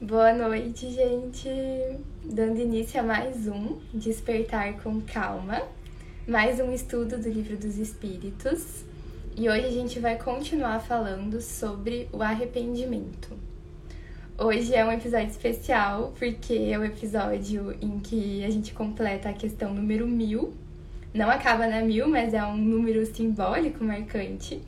[0.00, 1.48] Boa noite, gente.
[2.24, 5.60] Dando início a mais um Despertar com Calma,
[6.24, 8.84] mais um estudo do Livro dos Espíritos.
[9.36, 13.36] E hoje a gente vai continuar falando sobre o arrependimento.
[14.38, 19.32] Hoje é um episódio especial porque é o episódio em que a gente completa a
[19.32, 20.54] questão número mil.
[21.12, 24.62] Não acaba na mil, mas é um número simbólico marcante.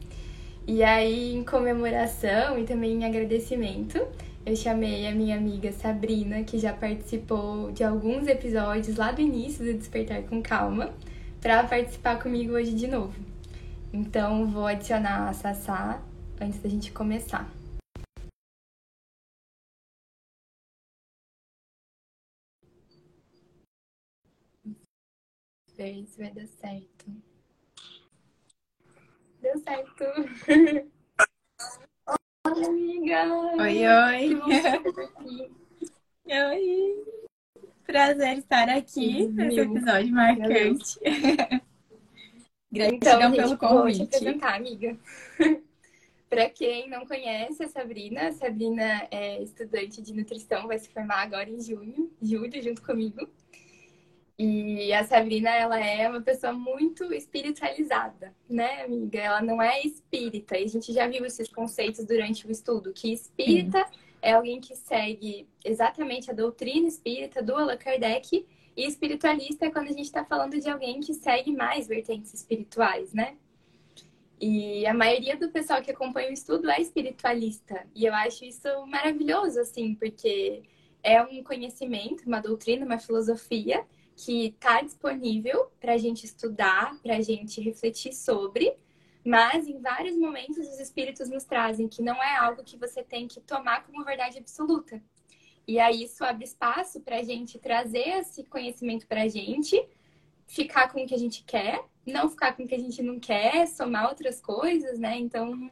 [0.67, 4.05] E aí, em comemoração e também em agradecimento,
[4.51, 9.65] eu chamei a minha amiga Sabrina, que já participou de alguns episódios lá do início
[9.65, 10.93] do Despertar com Calma,
[11.41, 13.15] para participar comigo hoje de novo.
[13.93, 16.03] Então, vou adicionar a Sassá
[16.41, 17.49] antes da gente começar.
[25.77, 27.07] Ver se vai dar certo.
[29.41, 30.91] Deu certo!
[32.47, 33.35] Oi, amiga!
[33.59, 34.41] Oi, oi!
[36.27, 37.05] oi!
[37.85, 40.99] Prazer estar aqui nesse episódio marcante.
[42.73, 43.99] Gratidão então, pelo convite.
[43.99, 44.99] Vou te apresentar, amiga.
[46.31, 51.23] Para quem não conhece a Sabrina, a Sabrina é estudante de nutrição, vai se formar
[51.23, 53.29] agora em junho, julho, junto comigo.
[54.43, 59.19] E a Sabrina, ela é uma pessoa muito espiritualizada, né, amiga?
[59.19, 60.57] Ela não é espírita.
[60.57, 63.85] E a gente já viu esses conceitos durante o estudo, que espírita uhum.
[64.23, 69.89] é alguém que segue exatamente a doutrina espírita do Allan Kardec e espiritualista é quando
[69.89, 73.37] a gente está falando de alguém que segue mais vertentes espirituais, né?
[74.41, 77.87] E a maioria do pessoal que acompanha o estudo é espiritualista.
[77.95, 80.63] E eu acho isso maravilhoso, assim, porque
[81.03, 83.85] é um conhecimento, uma doutrina, uma filosofia
[84.25, 88.77] que está disponível para a gente estudar, para a gente refletir sobre,
[89.25, 93.27] mas em vários momentos os espíritos nos trazem que não é algo que você tem
[93.27, 95.03] que tomar como verdade absoluta.
[95.67, 99.83] E aí isso abre espaço para a gente trazer esse conhecimento para a gente,
[100.47, 103.19] ficar com o que a gente quer, não ficar com o que a gente não
[103.19, 105.17] quer, somar outras coisas, né?
[105.17, 105.71] Então,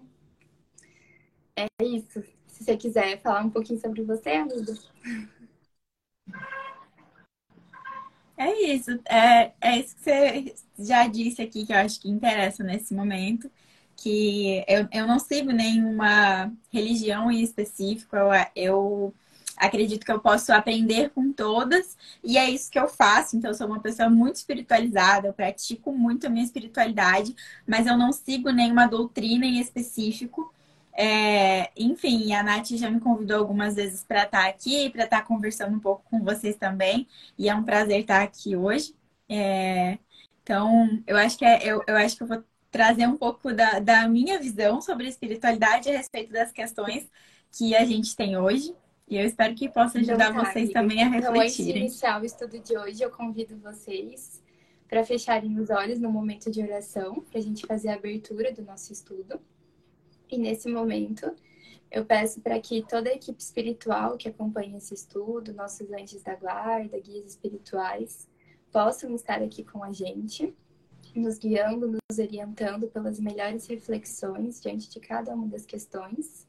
[1.55, 2.23] é isso.
[2.47, 4.75] Se você quiser falar um pouquinho sobre você, amiga.
[8.38, 12.62] É isso, é, é isso que você já disse aqui que eu acho que interessa
[12.62, 13.50] nesse momento,
[13.97, 19.15] que eu, eu não sigo nenhuma religião em específico, eu, eu
[19.56, 23.37] acredito que eu posso aprender com todas, e é isso que eu faço.
[23.37, 27.34] Então, eu sou uma pessoa muito espiritualizada, eu pratico muito a minha espiritualidade,
[27.66, 30.55] mas eu não sigo nenhuma doutrina em específico.
[31.01, 35.21] É, enfim, a Nath já me convidou algumas vezes para estar tá aqui, para estar
[35.21, 37.07] tá conversando um pouco com vocês também.
[37.39, 38.97] E é um prazer estar tá aqui hoje.
[39.29, 39.97] É,
[40.43, 43.79] então, eu acho que é, eu, eu acho que eu vou trazer um pouco da,
[43.79, 47.09] da minha visão sobre espiritualidade a respeito das questões
[47.57, 48.75] que a gente tem hoje.
[49.07, 51.31] E eu espero que possa então ajudar então, tá, vocês também a refletirem.
[51.31, 54.43] Então, antes de iniciar o estudo de hoje, eu convido vocês
[54.89, 58.63] para fecharem os olhos no momento de oração, para a gente fazer a abertura do
[58.63, 59.41] nosso estudo.
[60.31, 61.34] E nesse momento,
[61.91, 66.34] eu peço para que toda a equipe espiritual que acompanha esse estudo, nossos anjos da
[66.34, 68.28] guarda, guias espirituais,
[68.71, 70.55] possam estar aqui com a gente,
[71.15, 76.47] nos guiando, nos orientando pelas melhores reflexões diante de cada uma das questões,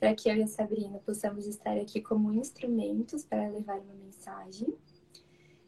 [0.00, 4.74] para que eu e a Sabrina possamos estar aqui como instrumentos para levar uma mensagem.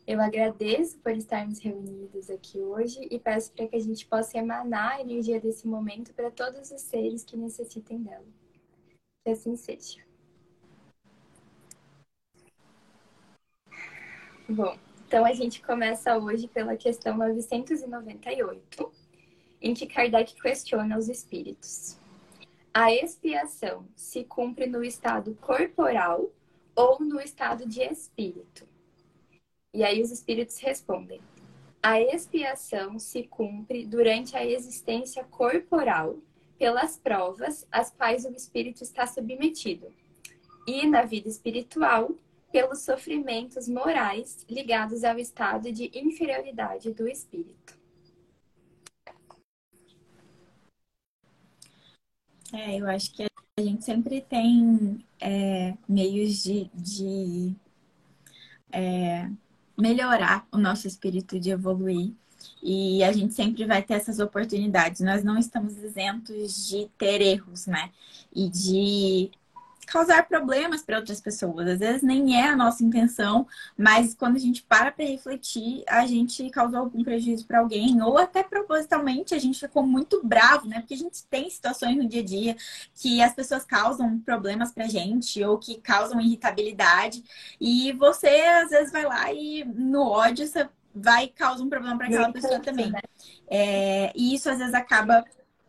[0.07, 4.97] Eu agradeço por estarmos reunidos aqui hoje e peço para que a gente possa emanar
[4.97, 8.27] a energia desse momento para todos os seres que necessitem dela.
[9.25, 10.05] Que assim seja.
[14.47, 14.77] Bom,
[15.07, 18.93] então a gente começa hoje pela questão 998,
[19.63, 21.99] em que Kardec questiona os espíritos.
[22.75, 26.31] A expiação se cumpre no estado corporal
[26.77, 28.74] ou no estado de espírito?
[29.75, 31.21] E aí os espíritos respondem:
[31.83, 36.17] a expiação se cumpre durante a existência corporal
[36.57, 39.93] pelas provas às quais o espírito está submetido,
[40.67, 42.13] e na vida espiritual
[42.53, 47.77] pelos sofrimentos morais ligados ao estado de inferioridade do espírito.
[52.53, 57.57] É, eu acho que a gente sempre tem é, meios de, de
[58.71, 59.29] é,
[59.77, 62.13] melhorar o nosso espírito, de evoluir.
[62.63, 65.01] E a gente sempre vai ter essas oportunidades.
[65.01, 67.91] Nós não estamos isentos de ter erros, né?
[68.35, 69.31] E de
[69.87, 71.67] causar problemas para outras pessoas.
[71.69, 73.47] Às vezes nem é a nossa intenção,
[73.77, 78.19] mas quando a gente para para refletir, a gente causou algum prejuízo para alguém, ou
[78.19, 80.81] até propositalmente a gente ficou muito bravo, né?
[80.81, 82.57] Porque a gente tem situações no dia a dia
[82.95, 87.23] que as pessoas causam problemas pra gente ou que causam irritabilidade,
[87.61, 92.07] e você às vezes vai lá e no ódio você vai causar um problema para
[92.07, 92.91] aquela pessoa também.
[92.91, 93.01] Né?
[93.49, 95.25] É, e isso às vezes acaba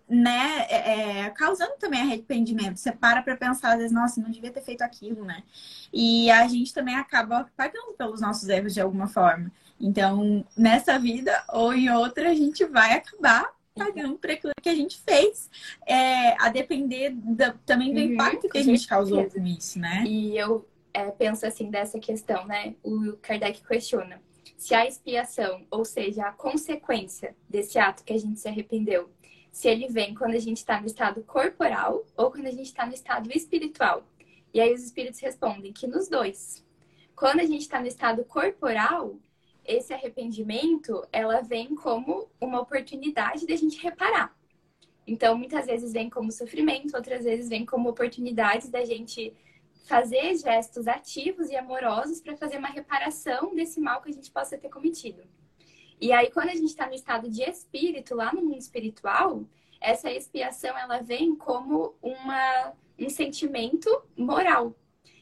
[0.07, 2.77] né, é, é, causando também arrependimento.
[2.77, 5.43] Você para para pensar, às vezes, nossa, não devia ter feito aquilo, né?
[5.91, 9.51] E a gente também acaba pagando pelos nossos erros de alguma forma.
[9.79, 14.75] Então, nessa vida ou em outra, a gente vai acabar pagando por aquilo que a
[14.75, 15.49] gente fez,
[15.85, 20.03] é, a depender da, também do uhum, impacto que a gente causou com isso, né?
[20.07, 22.75] E eu é, penso assim dessa questão, né?
[22.81, 24.21] O Kardec questiona
[24.57, 29.09] se a expiação, ou seja, a consequência desse ato que a gente se arrependeu,
[29.55, 32.85] se ele vem quando a gente está no estado corporal ou quando a gente está
[32.85, 34.03] no estado espiritual.
[34.53, 36.61] E aí os espíritos respondem que nos dois.
[37.15, 39.15] Quando a gente está no estado corporal,
[39.63, 44.37] esse arrependimento, ela vem como uma oportunidade da gente reparar.
[45.07, 49.33] Então, muitas vezes vem como sofrimento, outras vezes vem como oportunidades da gente
[49.85, 54.57] fazer gestos ativos e amorosos para fazer uma reparação desse mal que a gente possa
[54.57, 55.23] ter cometido.
[55.99, 59.45] E aí, quando a gente está no estado de espírito, lá no mundo espiritual,
[59.79, 64.75] essa expiação ela vem como uma, um sentimento moral.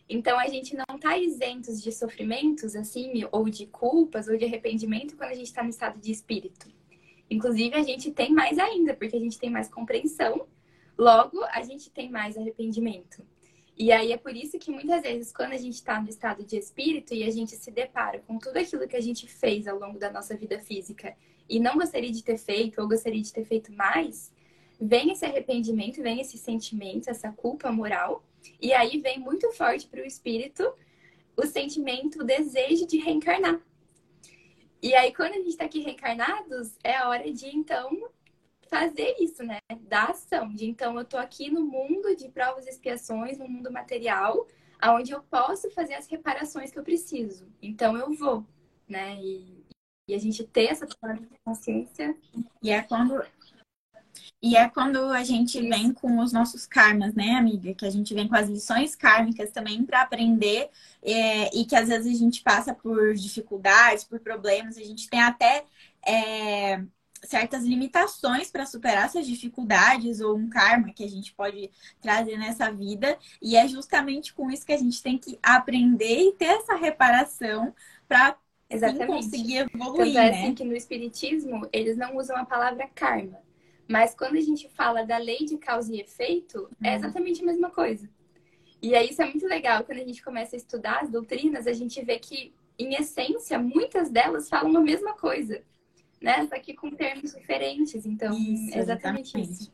[0.09, 5.15] Então, a gente não está isentos de sofrimentos, assim, ou de culpas, ou de arrependimento
[5.15, 6.67] quando a gente está no estado de espírito.
[7.29, 10.45] Inclusive, a gente tem mais ainda, porque a gente tem mais compreensão,
[10.97, 13.25] logo, a gente tem mais arrependimento.
[13.75, 16.57] E aí é por isso que muitas vezes, quando a gente está no estado de
[16.57, 19.97] espírito e a gente se depara com tudo aquilo que a gente fez ao longo
[19.97, 21.15] da nossa vida física
[21.49, 24.31] e não gostaria de ter feito ou gostaria de ter feito mais,
[24.79, 28.23] vem esse arrependimento, vem esse sentimento, essa culpa moral,
[28.61, 30.71] e aí vem muito forte para o espírito
[31.35, 33.59] o sentimento, o desejo de reencarnar.
[34.81, 38.09] E aí, quando a gente está aqui reencarnados, é a hora de então
[38.73, 39.59] fazer isso, né?
[39.81, 40.51] Da ação.
[40.51, 44.47] De então eu tô aqui no mundo de provas e expiações, no mundo material,
[44.79, 47.47] aonde eu posso fazer as reparações que eu preciso.
[47.61, 48.43] Então eu vou,
[48.89, 49.15] né?
[49.21, 49.63] E,
[50.09, 50.87] e a gente ter essa
[51.45, 52.17] consciência.
[52.63, 53.23] E é quando
[54.41, 55.69] e é quando a gente Isso.
[55.69, 57.73] vem com os nossos karmas, né, amiga?
[57.73, 60.69] Que a gente vem com as lições kármicas também para aprender
[61.01, 65.21] é, e que às vezes a gente passa por dificuldades, por problemas, a gente tem
[65.21, 65.63] até
[66.05, 66.83] é,
[67.23, 71.69] certas limitações para superar essas dificuldades ou um karma que a gente pode
[72.01, 73.17] trazer nessa vida.
[73.41, 77.73] E é justamente com isso que a gente tem que aprender e ter essa reparação
[78.07, 78.37] para
[79.07, 80.13] conseguir evoluir.
[80.13, 83.41] Tanto é assim que no Espiritismo eles não usam a palavra karma.
[83.87, 86.93] Mas quando a gente fala da lei de causa e efeito, é uhum.
[86.93, 88.09] é exatamente a mesma coisa.
[88.81, 89.83] E aí isso é muito legal.
[89.83, 94.09] Quando a gente começa a estudar as doutrinas, a gente vê que, em essência, muitas
[94.09, 95.63] delas falam a mesma coisa
[96.23, 96.47] né?
[96.47, 98.05] Só que com termos diferentes.
[98.05, 99.71] Então, isso, é exatamente, isso.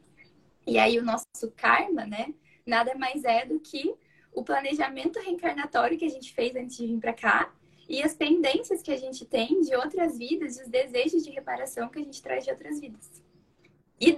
[0.65, 1.23] E aí o nosso
[1.55, 2.33] karma, né?
[2.65, 3.93] Nada mais é do que
[4.33, 7.53] o planejamento reencarnatório que a gente fez antes de vir para cá
[7.87, 11.89] e as pendências que a gente tem de outras vidas e os desejos de reparação
[11.89, 13.23] que a gente traz de outras vidas.
[14.01, 14.15] E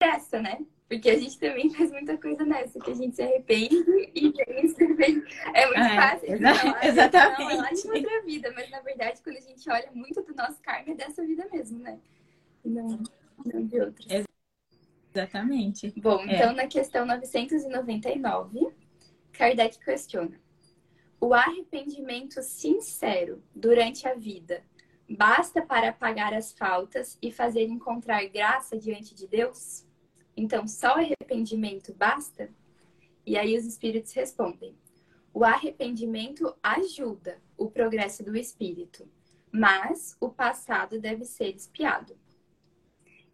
[0.00, 0.60] dessa, né?
[0.92, 3.76] Porque a gente também faz muita coisa nessa, que a gente se arrepende
[4.14, 4.84] e tem esse
[5.54, 6.34] É muito é, fácil.
[6.34, 7.40] Exa falar, exatamente.
[7.40, 10.34] Não, é lá de outra vida, mas na verdade, quando a gente olha muito do
[10.34, 11.98] nosso karma, é dessa vida mesmo, né?
[12.62, 13.02] E não,
[13.42, 14.26] não de outras.
[15.14, 15.94] Exatamente.
[15.96, 16.36] Bom, é.
[16.36, 18.68] então na questão 999,
[19.32, 20.38] Kardec questiona:
[21.18, 24.62] o arrependimento sincero durante a vida
[25.08, 29.90] basta para apagar as faltas e fazer encontrar graça diante de Deus?
[30.36, 32.50] Então, só arrependimento basta?
[33.24, 34.76] E aí os espíritos respondem:
[35.32, 39.08] o arrependimento ajuda o progresso do espírito,
[39.50, 42.16] mas o passado deve ser espiado.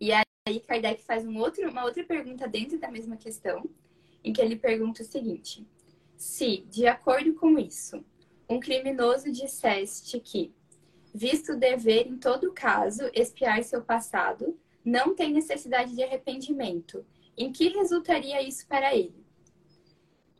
[0.01, 3.69] E aí Kardec faz um outro, uma outra pergunta dentro da mesma questão,
[4.23, 5.67] em que ele pergunta o seguinte:
[6.17, 8.05] se, de acordo com isso,
[8.49, 10.55] um criminoso disseste que,
[11.13, 17.05] visto o dever em todo caso espiar seu passado, não tem necessidade de arrependimento.
[17.37, 19.25] Em que resultaria isso para ele?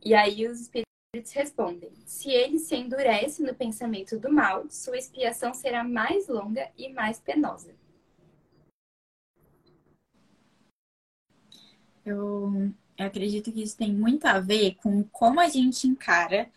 [0.03, 5.53] E aí os espíritos respondem: se ele se endurece no pensamento do mal, sua expiação
[5.53, 7.73] será mais longa e mais penosa.
[12.05, 16.49] Eu, eu acredito que isso tem muito a ver com como a gente encara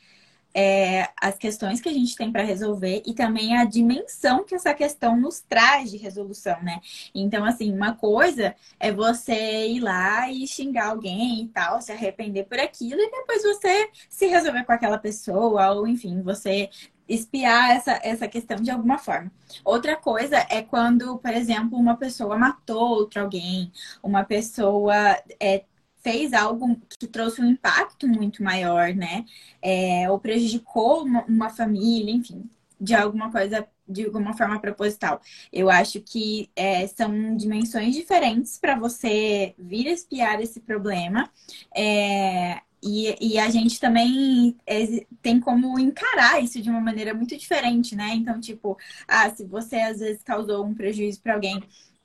[0.55, 4.75] é, as questões que a gente tem para resolver e também a dimensão que essa
[4.75, 6.81] questão nos traz de resolução, né?
[7.15, 12.45] Então, assim, uma coisa é você ir lá e xingar alguém e tal, se arrepender
[12.45, 16.69] por aquilo, e depois você se resolver com aquela pessoa, ou enfim, você
[17.09, 19.31] espiar essa, essa questão de alguma forma.
[19.65, 23.71] Outra coisa é quando, por exemplo, uma pessoa matou outra alguém,
[24.03, 24.95] uma pessoa
[25.41, 25.65] é,
[26.03, 29.25] fez algo que trouxe um impacto muito maior, né?
[29.63, 32.49] É, ou prejudicou uma, uma, família, enfim,
[32.81, 35.21] de alguma coisa, de alguma forma proposital.
[35.53, 41.31] Eu acho que é, são dimensões diferentes para você vir espiar esse problema.
[41.75, 47.37] É, e, e, a gente também é, tem como encarar isso de uma maneira muito
[47.37, 48.13] diferente, né?
[48.15, 51.63] Então, tipo, ah, se você às vezes causou um prejuízo para alguém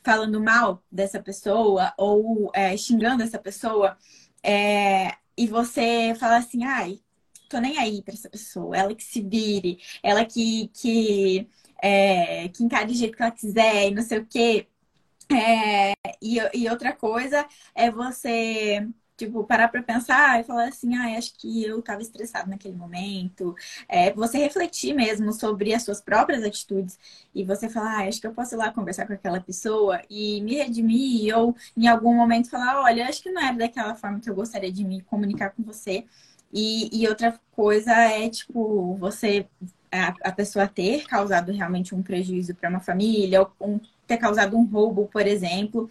[0.07, 3.97] falando mal dessa pessoa ou é, xingando essa pessoa,
[4.41, 7.01] é, e você fala assim, ai,
[7.49, 11.49] tô nem aí pra essa pessoa, ela que se vire, ela que, que,
[11.83, 14.67] é, que encare do jeito que ela quiser e não sei o quê.
[15.29, 17.45] É, e, e outra coisa
[17.75, 18.87] é você
[19.17, 23.55] Tipo, parar para pensar e falar assim, ah, acho que eu estava estressado naquele momento.
[23.89, 27.00] É, você refletir mesmo sobre as suas próprias atitudes
[27.33, 30.39] e você falar, ah, acho que eu posso ir lá conversar com aquela pessoa e
[30.41, 34.29] me redimir ou em algum momento falar, olha, acho que não era daquela forma que
[34.29, 36.05] eu gostaria de me comunicar com você.
[36.53, 39.47] E, e outra coisa é, tipo, você,
[39.91, 44.63] a, pessoa ter causado realmente um prejuízo para uma família ou um ter causado um
[44.63, 45.89] roubo, por exemplo,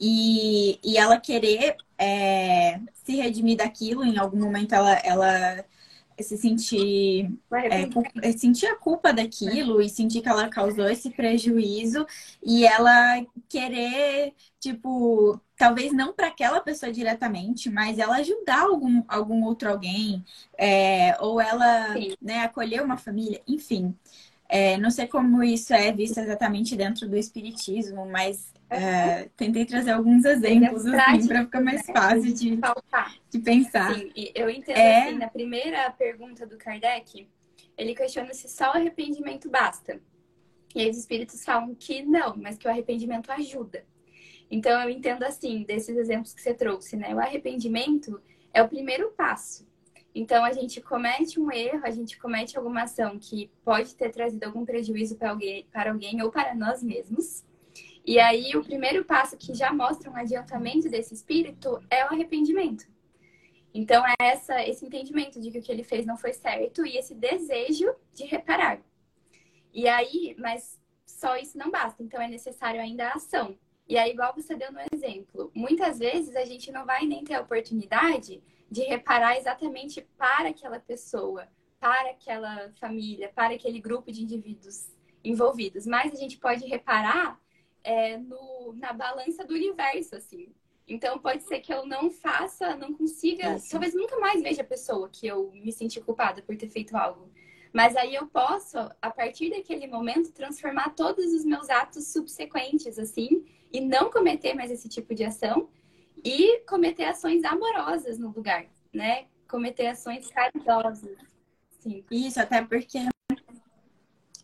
[0.00, 5.64] e, e ela querer é, se redimir daquilo, em algum momento ela, ela
[6.20, 7.30] se sentir,
[8.22, 12.06] é, sentir a culpa daquilo e sentir que ela causou esse prejuízo
[12.42, 19.44] e ela querer, tipo, talvez não para aquela pessoa diretamente, mas ela ajudar algum, algum
[19.44, 20.24] outro alguém,
[20.56, 23.94] é, ou ela né, acolher uma família, enfim.
[24.48, 29.90] É, não sei como isso é visto exatamente dentro do espiritismo, mas é, tentei trazer
[29.90, 31.92] alguns exemplos assim, para ficar mais né?
[31.92, 32.58] fácil de,
[33.30, 33.94] de pensar.
[33.94, 35.08] Sim, eu entendo é...
[35.08, 37.28] assim, na primeira pergunta do Kardec,
[37.76, 40.00] ele questiona se só o arrependimento basta.
[40.74, 43.84] E aí os espíritos falam que não, mas que o arrependimento ajuda.
[44.50, 47.14] Então eu entendo assim, desses exemplos que você trouxe, né?
[47.14, 48.20] O arrependimento
[48.52, 49.67] é o primeiro passo.
[50.14, 54.44] Então, a gente comete um erro, a gente comete alguma ação que pode ter trazido
[54.44, 57.44] algum prejuízo para alguém, para alguém ou para nós mesmos.
[58.04, 62.86] E aí, o primeiro passo que já mostra um adiantamento desse espírito é o arrependimento.
[63.72, 66.96] Então, é essa, esse entendimento de que o que ele fez não foi certo e
[66.96, 68.80] esse desejo de reparar.
[69.72, 73.56] E aí, mas só isso não basta, então é necessário ainda a ação.
[73.86, 77.34] E aí, igual você deu no exemplo, muitas vezes a gente não vai nem ter
[77.34, 81.48] a oportunidade de reparar exatamente para aquela pessoa,
[81.80, 84.90] para aquela família, para aquele grupo de indivíduos
[85.24, 85.86] envolvidos.
[85.86, 87.40] Mas a gente pode reparar
[87.82, 90.52] é, no, na balança do universo, assim.
[90.86, 95.08] Então pode ser que eu não faça, não consiga, talvez nunca mais veja a pessoa
[95.10, 97.30] que eu me senti culpada por ter feito algo.
[97.72, 103.44] Mas aí eu posso, a partir daquele momento, transformar todos os meus atos subsequentes, assim,
[103.70, 105.68] e não cometer mais esse tipo de ação
[106.24, 109.26] e cometer ações amorosas no lugar, né?
[109.48, 111.16] Cometer ações caridosas.
[111.80, 112.04] Sim.
[112.10, 112.98] Isso, até porque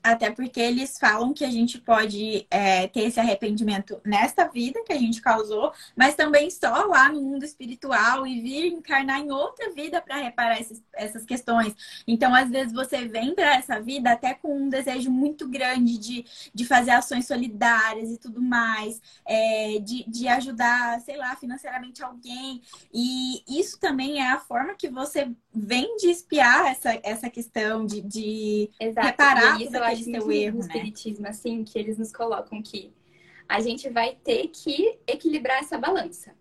[0.05, 4.93] até porque eles falam que a gente pode é, ter esse arrependimento nesta vida que
[4.93, 9.73] a gente causou, mas também só lá no mundo espiritual e vir encarnar em outra
[9.73, 11.75] vida para reparar esses, essas questões.
[12.07, 16.27] Então, às vezes, você vem para essa vida até com um desejo muito grande de,
[16.53, 22.61] de fazer ações solidárias e tudo mais, é, de, de ajudar, sei lá, financeiramente alguém.
[22.93, 28.01] E isso também é a forma que você vem de espiar essa, essa questão de,
[28.01, 30.67] de reparar acho muito erro, no né?
[30.67, 32.93] espiritismo, assim, que eles nos colocam que
[33.49, 36.35] a gente vai ter que equilibrar essa balança.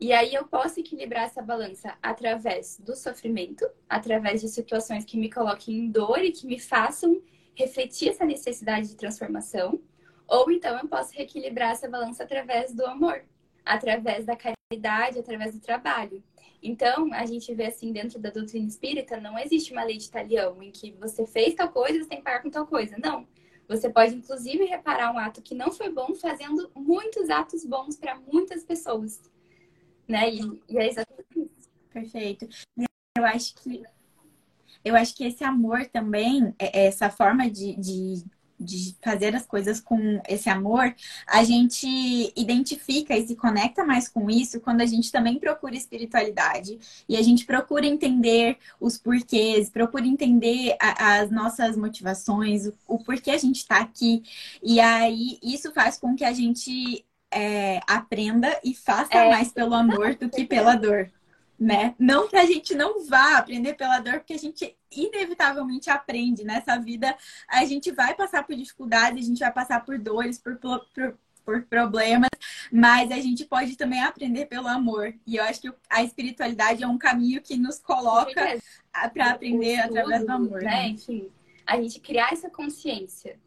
[0.00, 5.28] E aí eu posso equilibrar essa balança através do sofrimento, através de situações que me
[5.28, 7.20] coloquem em dor e que me façam
[7.56, 9.80] refletir essa necessidade de transformação.
[10.28, 13.24] Ou então eu posso reequilibrar essa balança através do amor,
[13.68, 16.22] através da caridade, através do trabalho.
[16.62, 20.60] Então, a gente vê assim, dentro da doutrina espírita, não existe uma lei de talião
[20.62, 22.96] em que você fez tal coisa, você tem que pagar com tal coisa.
[22.98, 23.26] Não.
[23.68, 28.18] Você pode, inclusive, reparar um ato que não foi bom fazendo muitos atos bons para
[28.18, 29.20] muitas pessoas.
[30.08, 30.30] Né?
[30.34, 31.70] E, e é exatamente isso.
[31.90, 32.48] Perfeito.
[33.16, 33.82] Eu acho que
[34.84, 38.24] eu acho que esse amor também, é, é essa forma de, de
[38.58, 40.94] de fazer as coisas com esse amor,
[41.26, 41.86] a gente
[42.36, 47.22] identifica e se conecta mais com isso quando a gente também procura espiritualidade e a
[47.22, 53.38] gente procura entender os porquês, procura entender a, as nossas motivações, o, o porquê a
[53.38, 54.22] gente está aqui.
[54.62, 59.30] E aí isso faz com que a gente é, aprenda e faça é.
[59.30, 61.10] mais pelo amor do que pela dor
[61.58, 61.94] né?
[61.98, 66.78] Não que a gente não vá aprender pela dor, porque a gente inevitavelmente aprende nessa
[66.78, 67.16] vida.
[67.48, 71.62] A gente vai passar por dificuldades, a gente vai passar por dores, por, por, por
[71.64, 72.30] problemas,
[72.70, 75.12] mas a gente pode também aprender pelo amor.
[75.26, 78.58] E eu acho que a espiritualidade é um caminho que nos coloca
[79.12, 80.62] para aprender estudo, através do amor.
[80.62, 80.70] Né?
[80.70, 80.88] né?
[80.88, 81.28] Enfim,
[81.66, 83.38] a gente criar essa consciência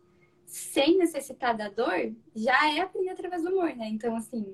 [0.45, 3.87] sem necessitar da dor já é aprender através do amor, né?
[3.87, 4.45] Então, assim,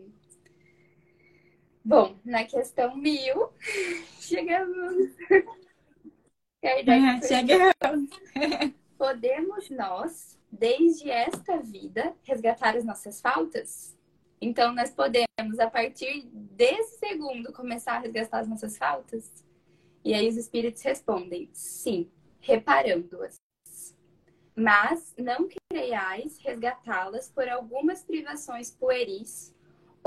[1.87, 3.49] Bom, na questão mil,
[4.19, 5.09] chegamos.
[6.61, 8.09] Kardec chegamos.
[8.97, 13.97] Podemos nós, desde esta vida, resgatar as nossas faltas?
[14.41, 19.31] Então, nós podemos, a partir desse segundo, começar a resgatar as nossas faltas?
[20.03, 23.37] E aí os espíritos respondem: sim, reparando-as.
[24.53, 29.55] Mas não creiais resgatá-las por algumas privações pueris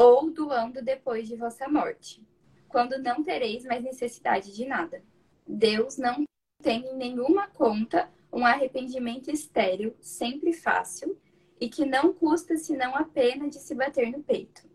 [0.00, 2.26] ou doando depois de vossa morte,
[2.71, 5.02] quando não tereis mais necessidade de nada.
[5.47, 6.25] Deus não
[6.62, 11.21] tem em nenhuma conta um arrependimento estéril, sempre fácil,
[11.61, 14.66] e que não custa senão a pena de se bater no peito.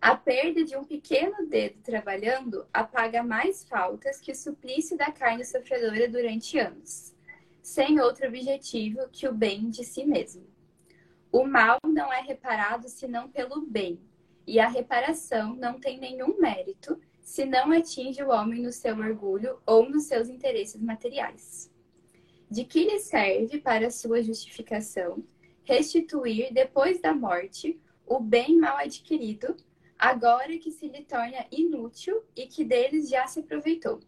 [0.00, 5.44] A perda de um pequeno dedo trabalhando apaga mais faltas que o suplício da carne
[5.44, 7.12] sofredora durante anos,
[7.60, 10.46] sem outro objetivo que o bem de si mesmo.
[11.32, 13.98] O mal não é reparado senão pelo bem,
[14.46, 19.58] e a reparação não tem nenhum mérito se não atinge o homem no seu orgulho
[19.66, 21.68] ou nos seus interesses materiais.
[22.50, 25.24] De que lhe serve para sua justificação
[25.64, 29.56] restituir depois da morte o bem mal adquirido,
[29.98, 34.00] agora que se lhe torna inútil e que deles já se aproveitou?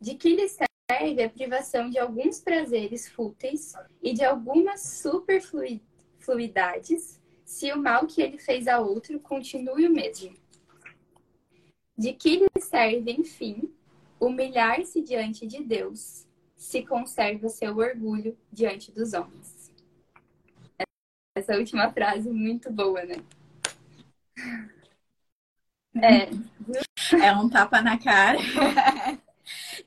[0.00, 7.20] De que lhe serve a privação de alguns prazeres fúteis e de algumas superfluidades
[7.54, 10.34] se o mal que ele fez a outro continue o mesmo?
[11.96, 13.72] De que lhe serve, enfim,
[14.18, 19.72] humilhar-se diante de Deus, se conserva seu orgulho diante dos homens?
[21.36, 23.16] Essa última frase muito boa, né?
[25.94, 28.38] É, é um tapa na cara.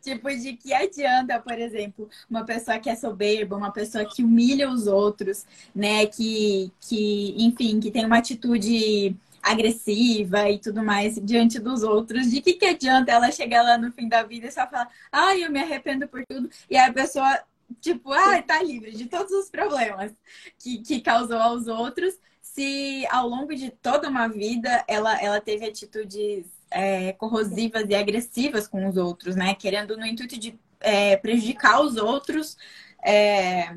[0.07, 4.69] tipo, de que adianta, por exemplo, uma pessoa que é soberba, uma pessoa que humilha
[4.69, 5.45] os outros,
[5.75, 6.05] né?
[6.05, 12.31] Que, que enfim, que tem uma atitude agressiva e tudo mais diante dos outros.
[12.31, 15.43] De que, que adianta ela chegar lá no fim da vida e só falar, ai,
[15.43, 17.39] eu me arrependo por tudo, e a pessoa,
[17.81, 20.13] tipo, ah, tá livre de todos os problemas
[20.57, 25.65] que, que causou aos outros, se ao longo de toda uma vida ela, ela teve
[25.65, 29.53] atitudes é, corrosivas e agressivas com os outros, né?
[29.55, 32.57] Querendo no intuito de é, prejudicar os outros,
[33.03, 33.75] é,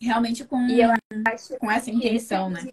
[0.00, 0.66] realmente com,
[1.58, 2.64] com essa intenção, né?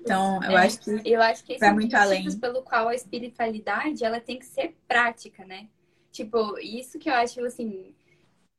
[0.00, 2.38] Então, eu é, acho que eu acho que vai muito além.
[2.38, 5.68] pelo qual a espiritualidade ela tem que ser prática, né?
[6.12, 7.94] Tipo, isso que eu acho assim,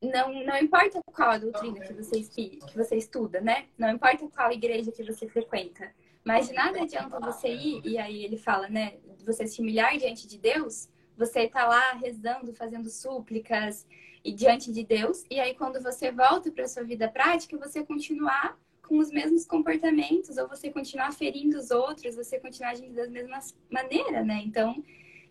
[0.02, 3.66] não, não importa qual a doutrina que você, que você estuda, né?
[3.78, 5.90] Não importa qual igreja que você frequenta.
[6.24, 8.94] Mas de nada adianta você ir, e aí ele fala, né?
[9.24, 13.86] Você se humilhar diante de Deus, você tá lá rezando, fazendo súplicas
[14.24, 18.58] e diante de Deus, e aí quando você volta para sua vida prática, você continuar
[18.86, 23.40] com os mesmos comportamentos, ou você continuar ferindo os outros, você continuar agindo da mesma
[23.70, 24.42] maneira, né?
[24.44, 24.82] Então,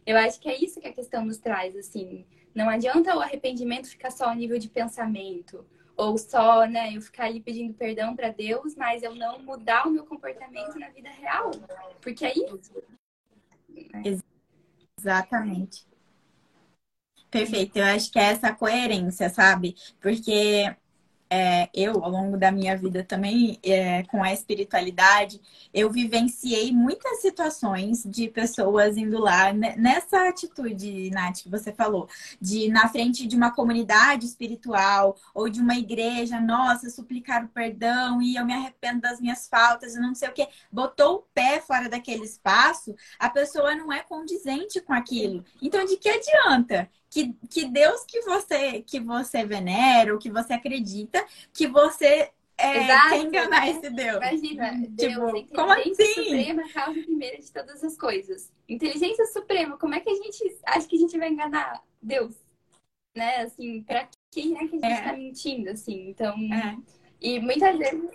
[0.06, 2.26] eu acho que é isso que a questão nos traz, assim.
[2.54, 5.66] Não adianta o arrependimento ficar só a nível de pensamento,
[5.98, 9.92] ou só, né, eu ficar ali pedindo perdão para Deus, mas eu não mudar o
[9.92, 11.52] meu comportamento na vida real.
[12.02, 12.34] Porque é
[14.04, 14.24] isso.
[15.00, 15.86] Exatamente.
[17.30, 17.78] Perfeito.
[17.78, 19.76] Eu acho que é essa coerência, sabe?
[20.00, 20.74] Porque
[21.36, 25.42] é, eu, ao longo da minha vida também, é, com a espiritualidade,
[25.74, 32.08] eu vivenciei muitas situações de pessoas indo lá nessa atitude, Nath, que você falou,
[32.40, 38.22] de na frente de uma comunidade espiritual ou de uma igreja, nossa, suplicar o perdão
[38.22, 41.60] e eu me arrependo das minhas faltas e não sei o que, botou o pé
[41.60, 45.44] fora daquele espaço, a pessoa não é condizente com aquilo.
[45.62, 46.90] Então, de que adianta?
[47.10, 52.84] Que, que Deus que você que você venera, ou que você acredita, que você é,
[52.84, 53.10] Exato.
[53.10, 54.18] quer enganar esse Deus.
[54.18, 55.94] Imagina, tipo, Deus, como assim?
[55.94, 58.52] suprema, causa primeira de todas as coisas.
[58.68, 62.36] Inteligência suprema, como é que a gente acha que a gente vai enganar Deus?
[63.14, 63.42] Né?
[63.42, 65.02] Assim, pra quem é que a gente é.
[65.02, 66.10] tá mentindo, assim?
[66.10, 66.78] Então, é.
[67.22, 68.10] e muitas vezes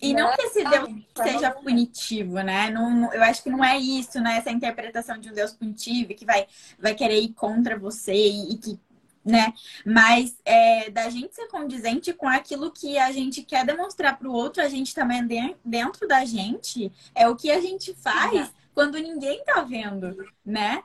[0.00, 2.70] E não, que esse Deus seja punitivo, né?
[2.70, 4.38] Não, eu acho que não é isso, né?
[4.38, 6.46] Essa interpretação de um Deus punitivo que vai,
[6.78, 8.80] vai querer ir contra você e, e que
[9.24, 9.52] né?
[9.84, 14.32] Mas é, da gente ser condizente com aquilo que a gente quer demonstrar para o
[14.32, 15.26] outro, a gente também
[15.64, 20.80] dentro da gente é o que a gente faz quando ninguém tá vendo, né?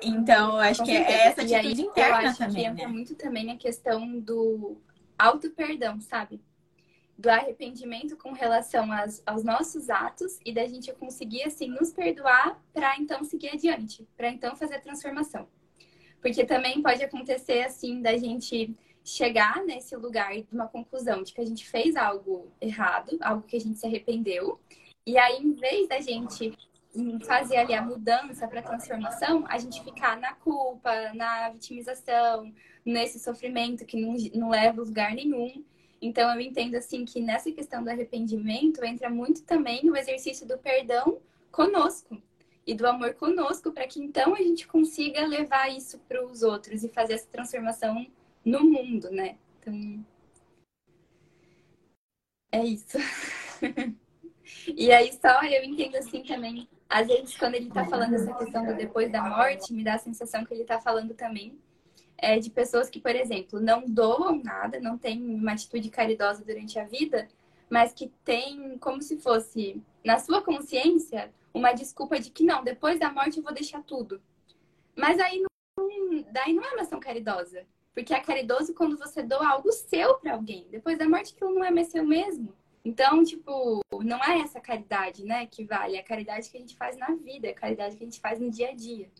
[0.00, 2.62] Então, acho que é essa atitude aí, interna eu acho também.
[2.62, 2.92] Que entra né?
[2.92, 4.76] muito também a questão do
[5.18, 6.40] auto-perdão, sabe?
[7.16, 12.60] Do arrependimento com relação às, aos nossos atos e da gente conseguir, assim, nos perdoar
[12.72, 15.46] para então seguir adiante, para então fazer a transformação.
[16.20, 21.40] Porque também pode acontecer, assim, da gente chegar nesse lugar de uma conclusão de que
[21.40, 24.60] a gente fez algo errado, algo que a gente se arrependeu.
[25.06, 26.56] E aí, em vez da gente
[27.24, 32.52] fazer ali a mudança para transformação, a gente ficar na culpa, na vitimização,
[32.84, 35.64] nesse sofrimento que não, não leva a lugar nenhum.
[36.02, 40.58] Então, eu entendo, assim, que nessa questão do arrependimento entra muito também o exercício do
[40.58, 41.20] perdão
[41.52, 42.20] conosco
[42.66, 46.82] e do amor conosco, para que então a gente consiga levar isso para os outros
[46.82, 48.04] e fazer essa transformação
[48.44, 49.38] no mundo, né?
[49.60, 50.04] Então,
[52.50, 52.98] é isso.
[54.76, 56.68] e aí, só eu entendo assim também.
[56.88, 59.98] Às vezes, quando ele está falando essa questão do depois da morte, me dá a
[59.98, 61.56] sensação que ele está falando também
[62.18, 66.78] é, de pessoas que, por exemplo, não doam nada, não têm uma atitude caridosa durante
[66.78, 67.28] a vida,
[67.68, 72.98] mas que tem como se fosse, na sua consciência, uma desculpa de que não, depois
[72.98, 74.20] da morte eu vou deixar tudo.
[74.96, 77.66] Mas aí não, daí não é uma ação caridosa.
[77.94, 80.66] Porque é caridoso quando você doa algo seu para alguém.
[80.70, 82.54] Depois da morte, aquilo não é mais seu mesmo.
[82.84, 85.96] Então, tipo, não é essa caridade, né, que vale.
[85.96, 88.20] É a caridade que a gente faz na vida, é a caridade que a gente
[88.20, 89.10] faz no dia a dia.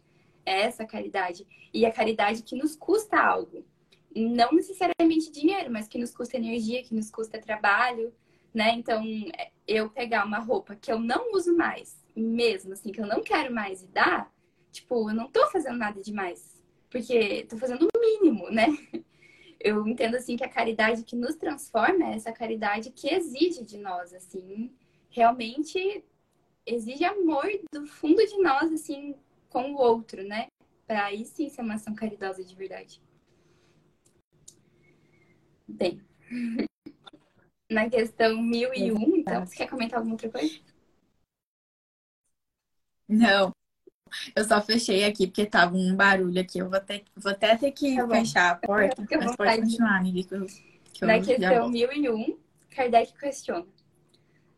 [0.44, 1.46] Essa caridade.
[1.72, 3.64] E a caridade que nos custa algo.
[4.14, 8.12] Não necessariamente dinheiro, mas que nos custa energia, que nos custa trabalho,
[8.52, 8.72] né?
[8.74, 9.02] Então,
[9.66, 13.54] eu pegar uma roupa que eu não uso mais, mesmo assim, que eu não quero
[13.54, 14.30] mais e dar,
[14.70, 16.62] tipo, eu não tô fazendo nada demais.
[16.90, 18.66] Porque tô fazendo o mínimo, né?
[19.64, 23.78] Eu entendo, assim, que a caridade que nos transforma é essa caridade que exige de
[23.78, 24.74] nós, assim,
[25.08, 26.04] realmente
[26.66, 29.14] exige amor do fundo de nós, assim,
[29.52, 30.46] com o outro, né?
[30.86, 33.02] Para aí sim ser uma ação caridosa de verdade.
[35.68, 36.00] Bem,
[37.70, 40.58] na questão 1001, então, você quer comentar alguma outra coisa?
[43.06, 43.52] Não.
[44.34, 46.58] Eu só fechei aqui porque tava um barulho aqui.
[46.58, 50.02] Eu vou, ter, vou até ter que tá fechar a porta, eu mas pode continuar,
[50.02, 50.46] Nili, que eu,
[50.92, 52.38] que Na questão 1001,
[52.70, 53.66] Kardec questiona.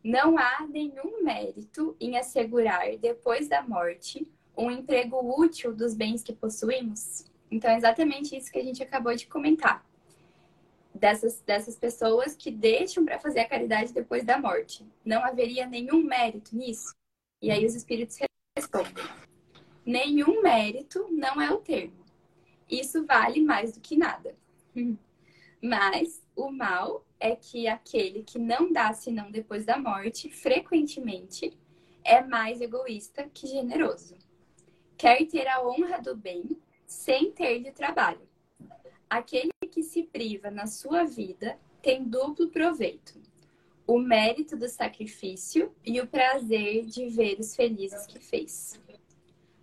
[0.02, 6.32] Não há nenhum mérito em assegurar, depois da morte, um emprego útil dos bens que
[6.32, 7.24] possuímos?
[7.50, 9.84] Então, é exatamente isso que a gente acabou de comentar.
[10.94, 14.86] Dessas, dessas pessoas que deixam para fazer a caridade depois da morte.
[15.04, 16.94] Não haveria nenhum mérito nisso?
[17.42, 18.16] E aí os espíritos
[18.56, 18.94] respondem:
[19.84, 22.04] nenhum mérito não é o termo.
[22.70, 24.36] Isso vale mais do que nada.
[25.60, 31.56] Mas o mal é que aquele que não dá senão depois da morte, frequentemente,
[32.04, 34.14] é mais egoísta que generoso.
[35.04, 38.26] Quer ter a honra do bem sem ter de trabalho.
[39.10, 43.20] Aquele que se priva na sua vida tem duplo proveito:
[43.86, 48.80] o mérito do sacrifício e o prazer de ver os felizes que fez.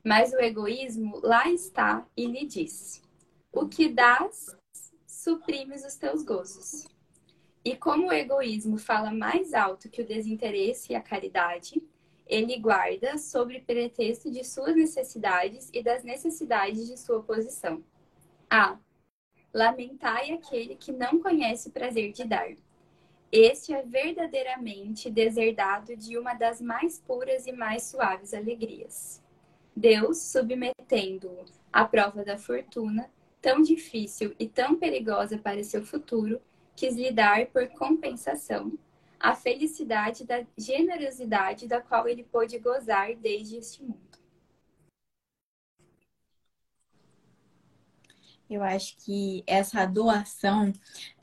[0.05, 3.01] Mas o egoísmo lá está e lhe diz:
[3.51, 4.55] O que dás,
[5.07, 6.87] suprimes os teus gozos.
[7.65, 11.81] E como o egoísmo fala mais alto que o desinteresse e a caridade,
[12.31, 17.83] ele guarda sobre pretexto de suas necessidades e das necessidades de sua posição.
[18.49, 18.77] A.
[19.53, 22.55] Lamentai aquele que não conhece o prazer de dar.
[23.29, 29.21] Este é verdadeiramente deserdado de uma das mais puras e mais suaves alegrias.
[29.75, 36.41] Deus, submetendo-o à prova da fortuna, tão difícil e tão perigosa para seu futuro,
[36.77, 38.71] quis lhe dar por compensação
[39.21, 44.11] a felicidade da generosidade da qual ele pôde gozar desde este mundo.
[48.49, 50.73] Eu acho que essa doação,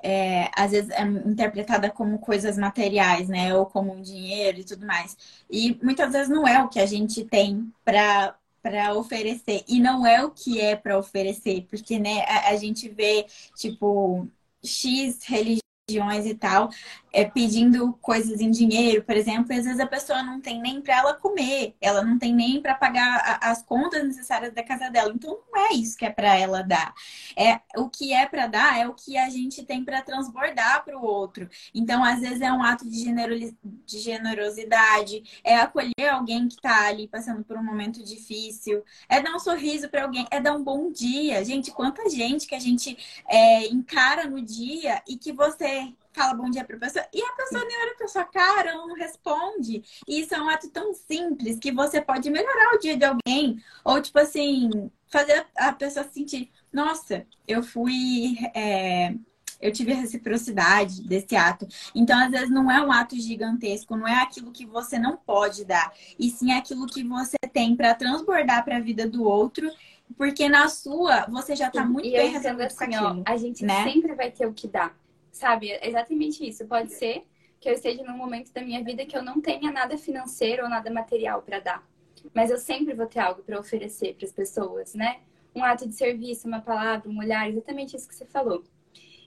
[0.03, 3.55] é, às vezes, é interpretada como coisas materiais, né?
[3.55, 5.15] Ou como dinheiro e tudo mais.
[5.51, 10.05] E muitas vezes não é o que a gente tem para para oferecer e não
[10.07, 14.29] é o que é para oferecer, porque né, a, a, gente vê tipo
[14.63, 16.71] X religião religiões e tal,
[17.13, 20.81] é, pedindo coisas em dinheiro, por exemplo, e às vezes a pessoa não tem nem
[20.81, 24.91] para ela comer, ela não tem nem para pagar a, as contas necessárias da casa
[24.91, 25.13] dela.
[25.15, 26.95] Então não é isso que é para ela dar.
[27.37, 30.99] É o que é para dar é o que a gente tem para transbordar para
[30.99, 31.49] o outro.
[31.75, 37.09] Então às vezes é um ato de, de generosidade, é acolher alguém que está ali
[37.09, 40.93] passando por um momento difícil, é dar um sorriso para alguém, é dar um bom
[40.93, 41.43] dia.
[41.45, 42.97] Gente, quanta gente que a gente
[43.27, 45.78] é, encara no dia e que você
[46.13, 48.95] fala bom dia para a pessoa e a pessoa nem olha para sua cara, não
[48.95, 49.83] responde.
[50.07, 53.63] E isso é um ato tão simples que você pode melhorar o dia de alguém
[53.85, 59.15] ou tipo assim fazer a pessoa sentir, nossa, eu fui é,
[59.61, 61.67] eu tive a reciprocidade desse ato.
[61.95, 65.65] Então, às vezes, não é um ato gigantesco, não é aquilo que você não pode
[65.65, 69.69] dar, e sim aquilo que você tem para transbordar para a vida do outro,
[70.17, 73.85] porque na sua você já está muito e bem resolvido assim, ó, a gente né?
[73.85, 74.97] sempre vai ter o que dar.
[75.39, 75.71] Sabe?
[75.71, 76.67] É exatamente isso.
[76.67, 77.25] Pode ser
[77.61, 80.69] que eu esteja num momento da minha vida que eu não tenha nada financeiro ou
[80.69, 81.89] nada material para dar.
[82.35, 85.21] Mas eu sempre vou ter algo para oferecer para as pessoas, né?
[85.55, 88.65] Um ato de serviço, uma palavra, um olhar, exatamente isso que você falou.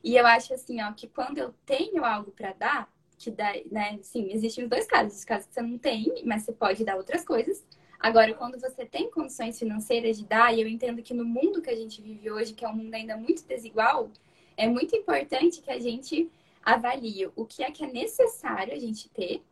[0.03, 3.97] E eu acho assim, ó, que quando eu tenho algo para dar, que dá, né,
[4.01, 6.97] sim, existem os dois casos, os casos que você não tem, mas você pode dar
[6.97, 7.65] outras coisas.
[7.97, 11.69] Agora, quando você tem condições financeiras de dar, e eu entendo que no mundo que
[11.69, 14.11] a gente vive hoje, que é um mundo ainda muito desigual,
[14.57, 16.29] é muito importante que a gente
[16.63, 19.43] avalie o que é que é necessário a gente ter,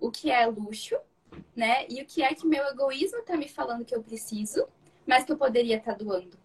[0.00, 0.96] o que é luxo,
[1.54, 1.86] né?
[1.88, 4.66] E o que é que meu egoísmo está me falando que eu preciso,
[5.06, 6.38] mas que eu poderia estar tá doando,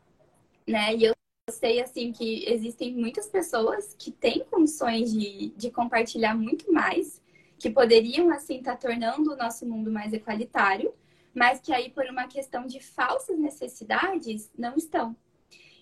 [0.65, 0.96] né?
[0.96, 1.13] E eu
[1.50, 7.22] sei, assim, que existem muitas pessoas que têm condições de, de compartilhar muito mais,
[7.58, 10.93] que poderiam, assim, estar tá tornando o nosso mundo mais equalitário,
[11.34, 15.15] mas que aí, por uma questão de falsas necessidades, não estão.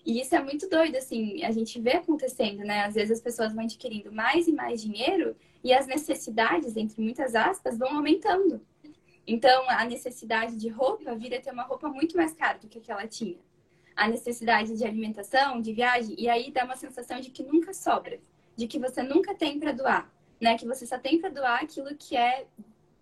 [0.06, 2.84] E isso é muito doido, assim, a gente vê acontecendo, né?
[2.84, 7.34] Às vezes as pessoas vão adquirindo mais e mais dinheiro e as necessidades, entre muitas
[7.34, 8.64] aspas, vão aumentando.
[9.26, 12.92] Então, a necessidade de roupa vira ter uma roupa muito mais cara do que, que
[12.92, 13.36] ela tinha.
[13.96, 18.20] A necessidade de alimentação, de viagem, e aí dá uma sensação de que nunca sobra,
[18.54, 20.08] de que você nunca tem para doar,
[20.40, 20.56] né?
[20.56, 22.46] Que você só tem para doar aquilo que é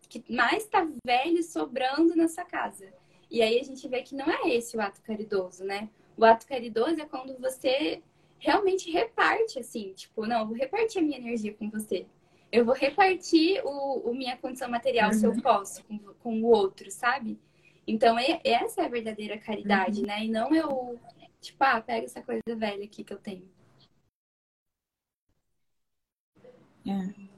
[0.09, 2.87] que mais está velho sobrando na sua casa.
[3.31, 5.91] E aí a gente vê que não é esse o ato caridoso, né?
[6.17, 8.03] O ato caridoso é quando você
[8.39, 12.07] realmente reparte, assim, tipo, não, eu vou repartir a minha energia com você.
[12.53, 15.19] Eu vou repartir o, o minha condição material, uhum.
[15.19, 15.41] se eu uhum.
[15.41, 17.39] posso, com, com o outro, sabe?
[17.87, 20.07] Então, é, essa é a verdadeira caridade, uhum.
[20.07, 20.25] né?
[20.25, 20.99] E não eu,
[21.41, 23.49] tipo, ah, pega essa coisa velha aqui que eu tenho.
[26.87, 27.35] É.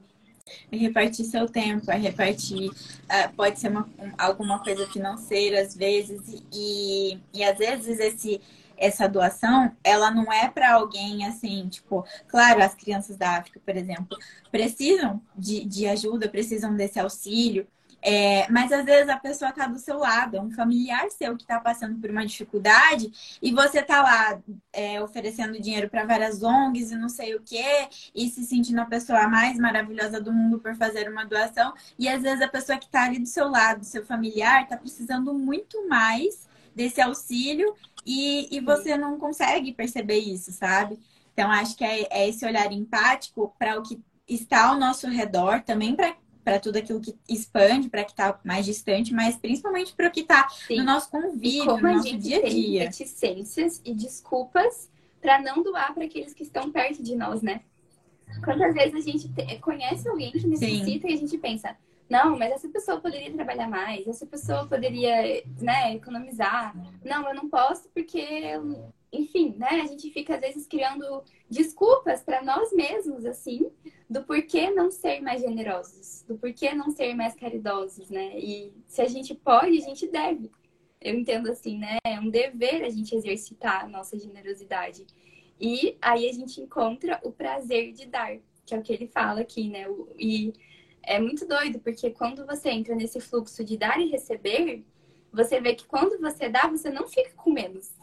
[0.71, 5.75] É repartir seu tempo, é repartir, uh, pode ser uma, um, alguma coisa financeira às
[5.75, 6.21] vezes,
[6.53, 8.41] e, e às vezes esse
[8.77, 13.75] essa doação, ela não é para alguém assim, tipo, claro, as crianças da África, por
[13.75, 14.17] exemplo,
[14.51, 17.67] precisam de, de ajuda, precisam desse auxílio,
[18.01, 21.43] é, mas às vezes a pessoa está do seu lado, é um familiar seu que
[21.43, 23.11] está passando por uma dificuldade
[23.41, 24.39] e você está lá
[24.71, 28.85] é, oferecendo dinheiro para várias ONGs e não sei o quê, e se sentindo a
[28.85, 32.85] pessoa mais maravilhosa do mundo por fazer uma doação, e às vezes a pessoa que
[32.85, 36.46] está ali do seu lado, seu familiar, está precisando muito mais
[36.77, 37.73] desse auxílio
[38.05, 40.99] e, e você não consegue perceber isso, sabe?
[41.33, 45.63] Então, acho que é, é esse olhar empático para o que está ao nosso redor,
[45.63, 50.11] também para tudo aquilo que expande, para que está mais distante, mas principalmente para o
[50.11, 52.83] que está no nosso convívio, no nosso dia a dia.
[52.83, 57.61] reticências e desculpas para não doar para aqueles que estão perto de nós, né?
[58.43, 59.29] Quantas vezes a gente
[59.61, 61.13] conhece alguém que necessita Sim.
[61.13, 61.75] e a gente pensa,
[62.09, 66.73] não, mas essa pessoa poderia trabalhar mais, essa pessoa poderia, né, economizar.
[67.03, 68.51] Não, eu não posso porque,
[69.11, 73.69] enfim, né, a gente fica às vezes criando desculpas para nós mesmos, assim,
[74.09, 78.39] do porquê não ser mais generosos, do porquê não ser mais caridosos, né?
[78.39, 80.49] E se a gente pode, a gente deve.
[81.01, 81.97] Eu entendo assim, né?
[82.05, 85.05] É um dever a gente exercitar a nossa generosidade.
[85.59, 89.41] E aí a gente encontra o prazer de dar, que é o que ele fala
[89.41, 89.85] aqui, né?
[90.17, 90.53] E
[91.07, 94.83] é muito doido, porque quando você entra nesse fluxo de dar e receber,
[95.31, 97.93] você vê que quando você dá, você não fica com menos.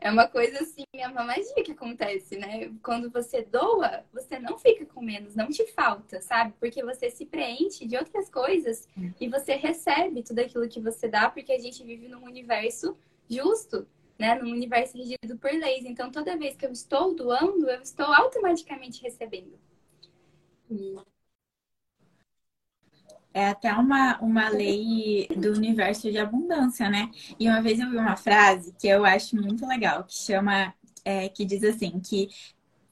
[0.00, 2.72] É uma coisa assim, é uma magia que acontece, né?
[2.82, 6.52] Quando você doa, você não fica com menos, não te falta, sabe?
[6.58, 8.88] Porque você se preenche de outras coisas
[9.20, 12.96] e você recebe tudo aquilo que você dá, porque a gente vive num universo
[13.28, 13.86] justo,
[14.18, 14.34] né?
[14.34, 15.84] Num universo regido por leis.
[15.84, 19.58] Então, toda vez que eu estou doando, eu estou automaticamente recebendo.
[23.38, 27.08] É até uma, uma lei do universo de abundância, né?
[27.38, 30.74] E uma vez eu vi uma frase que eu acho muito legal, que chama,
[31.04, 32.28] é, que diz assim, que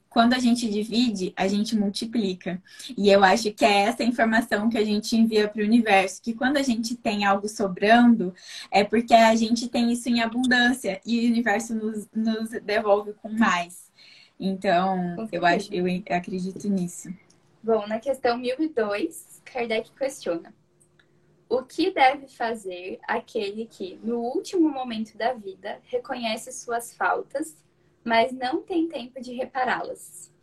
[0.09, 2.61] quando a gente divide, a gente multiplica.
[2.97, 6.33] E eu acho que é essa informação que a gente envia para o universo, que
[6.33, 8.33] quando a gente tem algo sobrando,
[8.71, 13.29] é porque a gente tem isso em abundância e o universo nos, nos devolve com
[13.29, 13.91] mais.
[14.39, 17.13] Então, eu acho, eu acredito nisso.
[17.61, 20.53] Bom, na questão 1002, Kardec questiona:
[21.49, 27.55] O que deve fazer aquele que, no último momento da vida, reconhece suas faltas
[28.07, 30.33] mas não tem tempo de repará-las.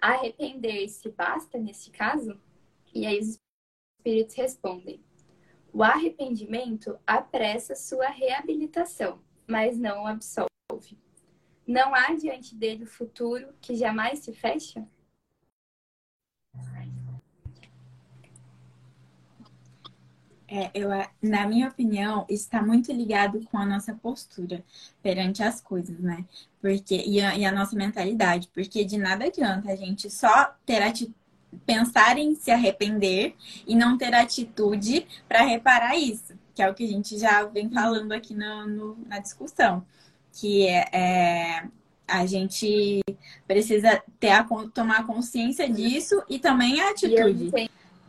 [0.00, 2.40] Arrepender-se basta neste caso?
[2.94, 3.36] E aí os
[3.98, 5.04] espíritos respondem:
[5.72, 10.96] o arrependimento apressa sua reabilitação, mas não o absolve.
[11.66, 14.86] Não há diante dele o futuro que jamais se fecha?
[20.46, 20.90] É, eu,
[21.22, 24.62] na minha opinião, está muito ligado com a nossa postura
[25.02, 26.24] perante as coisas, né?
[26.60, 28.48] Porque, e a, e a nossa mentalidade.
[28.52, 31.14] Porque de nada adianta a gente só ter atitude
[31.66, 33.34] pensar em se arrepender
[33.66, 37.70] e não ter atitude para reparar isso, que é o que a gente já vem
[37.70, 39.84] falando aqui no, no na discussão,
[40.32, 41.68] que é, é,
[42.06, 43.00] a gente
[43.46, 47.50] precisa ter a, tomar consciência disso e também a atitude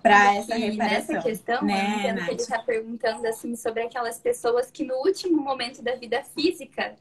[0.05, 1.15] para essa reparação.
[1.15, 5.81] Nessa questão, né, que ele está perguntando assim sobre aquelas pessoas que no último momento
[5.81, 6.95] da vida física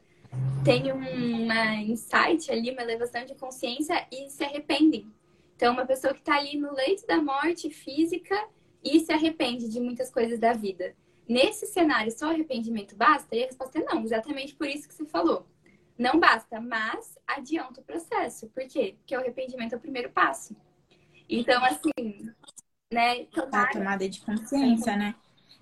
[0.63, 5.07] têm uma insight ali, uma elevação de consciência e se arrependem.
[5.55, 8.35] Então, uma pessoa que está ali no leito da morte física
[8.83, 10.95] e se arrepende de muitas coisas da vida.
[11.29, 13.35] Nesse cenário, só arrependimento basta?
[13.35, 15.45] E a resposta é não, exatamente por isso que você falou.
[15.97, 18.47] Não basta, mas adianta o processo.
[18.47, 18.95] Por quê?
[18.97, 20.55] Porque o arrependimento é o primeiro passo.
[21.27, 22.31] Então, assim,
[22.91, 23.25] né?
[23.25, 23.63] Tomada.
[23.63, 25.15] A tomada de consciência, né?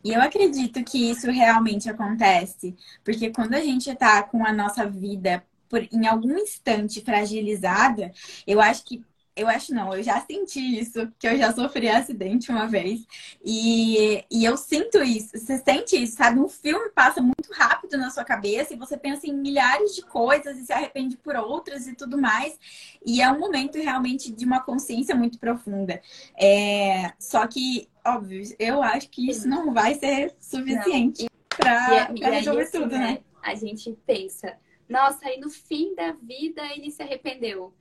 [0.04, 4.86] E eu acredito que isso realmente acontece, porque quando a gente está com a nossa
[4.90, 8.12] vida por, em algum instante fragilizada,
[8.46, 9.04] eu acho que
[9.36, 13.06] eu acho não, eu já senti isso, que eu já sofri acidente uma vez.
[13.44, 16.40] E, e eu sinto isso, você sente isso, sabe?
[16.40, 20.58] Um filme passa muito rápido na sua cabeça e você pensa em milhares de coisas
[20.58, 22.58] e se arrepende por outras e tudo mais.
[23.06, 26.00] E é um momento realmente de uma consciência muito profunda.
[26.40, 32.64] É, só que, óbvio, eu acho que isso não vai ser suficiente para é, resolver
[32.64, 33.20] assim, tudo, né?
[33.42, 37.74] A gente pensa, nossa, aí no fim da vida ele se arrependeu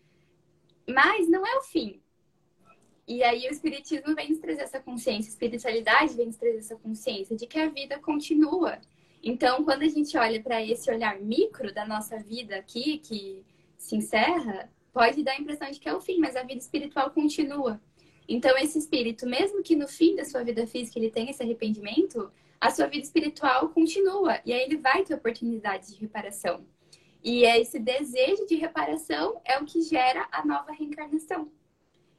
[0.88, 2.00] mas não é o fim.
[3.06, 6.76] E aí o Espiritismo vem nos trazer essa consciência, a espiritualidade vem nos trazer essa
[6.76, 8.78] consciência de que a vida continua.
[9.22, 13.44] Então, quando a gente olha para esse olhar micro da nossa vida aqui, que
[13.78, 17.10] se encerra, pode dar a impressão de que é o fim, mas a vida espiritual
[17.10, 17.80] continua.
[18.28, 22.32] Então, esse espírito, mesmo que no fim da sua vida física ele tenha esse arrependimento,
[22.60, 24.40] a sua vida espiritual continua.
[24.44, 26.64] E aí ele vai ter oportunidade de reparação.
[27.22, 31.50] E esse desejo de reparação é o que gera a nova reencarnação.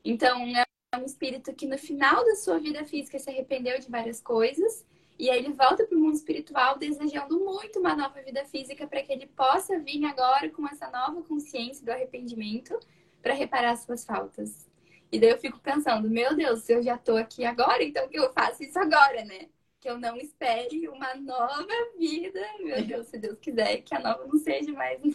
[0.03, 4.21] Então, é um espírito que no final da sua vida física se arrependeu de várias
[4.21, 4.85] coisas
[5.17, 9.01] e aí ele volta para o mundo espiritual desejando muito uma nova vida física para
[9.01, 12.77] que ele possa vir agora com essa nova consciência do arrependimento
[13.21, 14.67] para reparar suas faltas.
[15.11, 18.17] E daí eu fico pensando, meu Deus, se eu já estou aqui agora, então que
[18.17, 19.47] eu faço isso agora, né?
[19.83, 21.67] Que eu não espere uma nova
[21.99, 25.11] vida, meu Deus, se Deus quiser, que a nova não seja mais um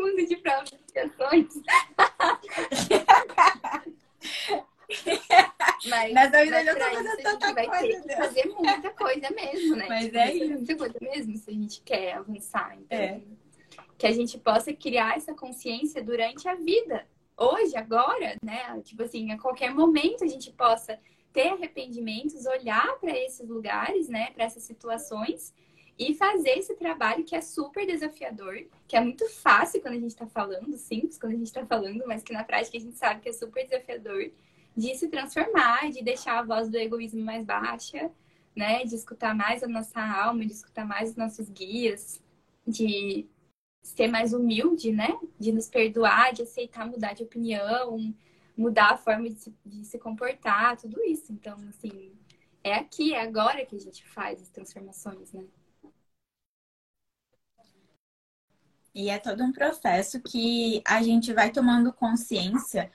[0.00, 1.48] mundo de provas e expiações.
[5.88, 8.02] Mas nessa vida já tô fazendo tanta vai coisa.
[8.02, 9.86] Ter que fazer muita coisa mesmo, né?
[9.88, 10.54] Mas tipo, é isso.
[10.54, 12.78] Muita coisa mesmo se a gente quer avançar.
[12.78, 13.20] Então, é.
[13.98, 17.04] que a gente possa criar essa consciência durante a vida.
[17.36, 18.80] Hoje, agora, né?
[18.84, 21.00] Tipo assim, a qualquer momento a gente possa
[21.34, 25.52] ter arrependimentos, olhar para esses lugares, né, para essas situações
[25.98, 30.10] e fazer esse trabalho que é super desafiador, que é muito fácil quando a gente
[30.10, 33.20] está falando, simples quando a gente está falando, mas que na prática a gente sabe
[33.20, 34.30] que é super desafiador,
[34.76, 38.10] de se transformar, de deixar a voz do egoísmo mais baixa,
[38.54, 42.22] né, de escutar mais a nossa alma, de escutar mais os nossos guias,
[42.64, 43.26] de
[43.82, 48.14] ser mais humilde, né, de nos perdoar, de aceitar mudar de opinião,
[48.56, 51.32] mudar a forma de se, de se comportar, tudo isso.
[51.32, 52.12] Então, assim,
[52.62, 55.44] é aqui, é agora que a gente faz as transformações, né?
[58.94, 62.90] E é todo um processo que a gente vai tomando consciência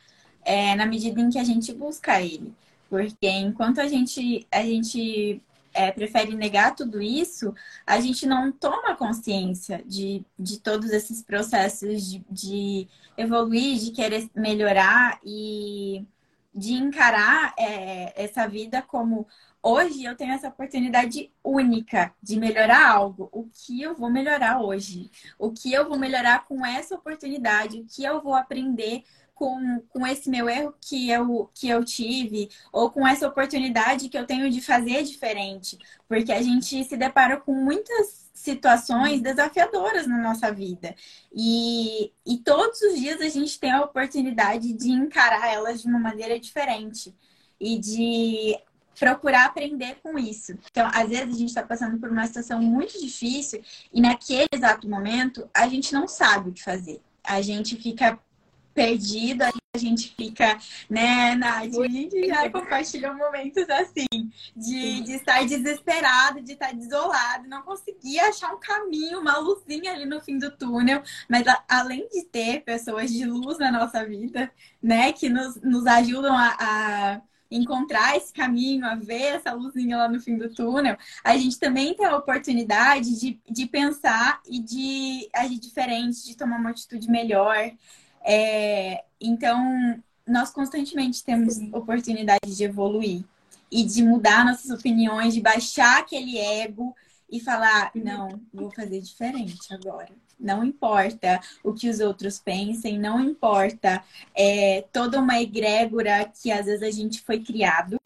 [0.46, 2.54] é, na medida em que a gente busca ele.
[2.90, 5.42] Porque enquanto a gente, a gente
[5.74, 7.54] é, prefere negar tudo isso,
[7.86, 14.30] a gente não toma consciência de, de todos esses processos de, de evoluir, de querer
[14.36, 16.06] melhorar e
[16.54, 19.28] de encarar é, essa vida como
[19.62, 23.30] hoje eu tenho essa oportunidade única de melhorar algo.
[23.32, 25.12] O que eu vou melhorar hoje?
[25.38, 27.80] O que eu vou melhorar com essa oportunidade?
[27.80, 29.04] O que eu vou aprender
[29.40, 34.18] com, com esse meu erro que eu, que eu tive, ou com essa oportunidade que
[34.18, 35.78] eu tenho de fazer diferente.
[36.10, 40.94] Porque a gente se depara com muitas situações desafiadoras na nossa vida.
[41.34, 46.00] E, e todos os dias a gente tem a oportunidade de encarar elas de uma
[46.00, 47.16] maneira diferente.
[47.62, 48.60] E de
[49.00, 50.58] procurar aprender com isso.
[50.70, 53.62] Então, às vezes a gente está passando por uma situação muito difícil
[53.94, 57.02] e naquele exato momento a gente não sabe o que fazer.
[57.24, 58.20] A gente fica
[58.80, 60.58] perdido, a gente fica,
[60.90, 61.76] né, Nath?
[61.78, 68.22] A gente já compartilhou momentos assim, de, de estar desesperado, de estar desolado, não conseguir
[68.22, 71.04] achar um caminho, uma luzinha ali no fim do túnel.
[71.28, 74.50] Mas a, além de ter pessoas de luz na nossa vida,
[74.82, 77.22] né, que nos, nos ajudam a, a
[77.52, 81.94] encontrar esse caminho, a ver essa luzinha lá no fim do túnel, a gente também
[81.94, 87.72] tem a oportunidade de, de pensar e de agir diferente, de tomar uma atitude melhor.
[88.24, 93.24] É, então, nós constantemente temos oportunidade de evoluir
[93.72, 96.96] e de mudar nossas opiniões, de baixar aquele ego
[97.30, 100.10] e falar: não, vou fazer diferente agora.
[100.40, 104.02] Não importa o que os outros pensem, não importa
[104.34, 107.98] é, toda uma egrégora que às vezes a gente foi criado.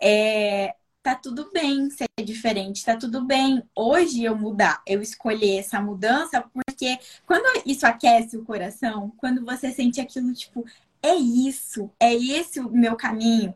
[0.00, 5.80] É, tá tudo bem ser diferente, tá tudo bem hoje eu mudar, eu escolher essa
[5.80, 10.64] mudança, porque quando isso aquece o coração, quando você sente aquilo tipo,
[11.02, 13.54] é isso, é esse o meu caminho,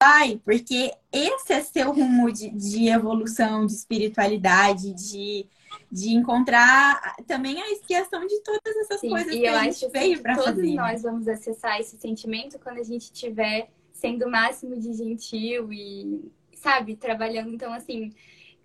[0.00, 5.46] vai, porque esse é seu rumo de, de evolução, de espiritualidade, de,
[5.90, 10.36] de encontrar também a expiação de todas essas Sim, coisas que a gente veio para
[10.36, 10.54] fazer.
[10.54, 15.72] Todos nós vamos acessar esse sentimento quando a gente estiver sendo o máximo de gentil
[15.72, 16.30] e
[16.62, 17.52] sabe, trabalhando.
[17.52, 18.12] Então, assim,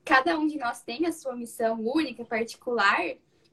[0.06, 3.02] cada um de nós tem a sua missão única, particular,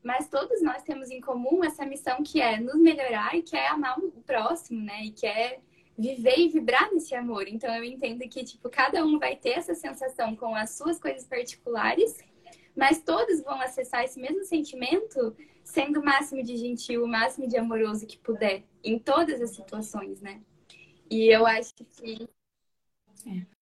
[0.05, 3.69] mas todos nós temos em comum essa missão que é nos melhorar e que é
[3.69, 5.07] amar o próximo, né?
[5.07, 5.61] E que é
[5.97, 7.49] viver e vibrar nesse amor.
[7.49, 11.25] Então, eu entendo que, tipo, cada um vai ter essa sensação com as suas coisas
[11.25, 12.19] particulares,
[12.77, 15.35] mas todos vão acessar esse mesmo sentimento
[15.65, 20.21] sendo o máximo de gentil, o máximo de amoroso que puder, em todas as situações,
[20.21, 20.43] né?
[21.11, 22.29] E eu acho que.
[23.27, 23.54] É.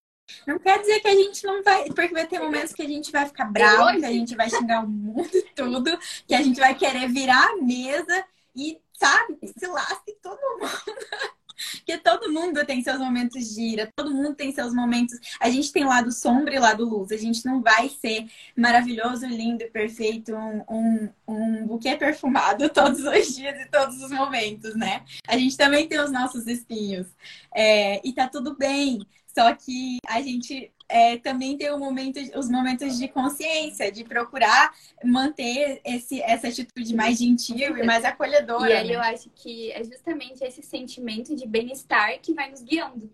[0.46, 1.84] Não quer dizer que a gente não vai.
[1.86, 4.84] Porque vai ter momentos que a gente vai ficar bravo, que a gente vai xingar
[4.84, 8.24] o mundo e tudo, que a gente vai querer virar a mesa
[8.54, 10.70] e, sabe, se lasque todo mundo.
[11.76, 15.18] Porque todo mundo tem seus momentos de ira, todo mundo tem seus momentos.
[15.40, 17.12] A gente tem lado sombra e lado luz.
[17.12, 18.26] A gente não vai ser
[18.56, 24.74] maravilhoso, lindo, perfeito, um, um, um buquê perfumado todos os dias e todos os momentos,
[24.74, 25.04] né?
[25.26, 27.06] A gente também tem os nossos espinhos.
[27.54, 29.06] É, e tá tudo bem.
[29.34, 35.80] Só que a gente é, também tem momento, os momentos de consciência, de procurar manter
[35.84, 38.68] esse, essa atitude mais gentil e mais acolhedora.
[38.68, 38.94] E aí né?
[38.96, 43.10] eu acho que é justamente esse sentimento de bem-estar que vai nos guiando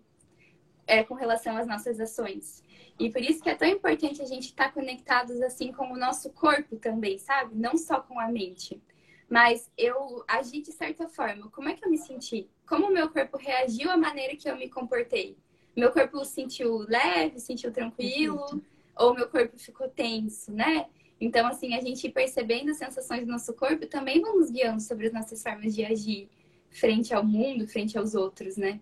[0.85, 2.61] é, com relação às nossas ações.
[2.99, 5.97] E por isso que é tão importante a gente estar tá conectados assim com o
[5.97, 7.55] nosso corpo também, sabe?
[7.55, 8.81] Não só com a mente.
[9.29, 11.49] Mas eu agi de certa forma.
[11.51, 12.49] Como é que eu me senti?
[12.67, 15.37] Como o meu corpo reagiu à maneira que eu me comportei?
[15.75, 18.65] Meu corpo sentiu leve, sentiu tranquilo, Perfeito.
[18.97, 20.87] ou meu corpo ficou tenso, né?
[21.21, 25.07] Então, assim, a gente percebendo as sensações do nosso corpo também vão nos guiando sobre
[25.07, 26.29] as nossas formas de agir
[26.69, 28.79] frente ao mundo, frente aos outros, né?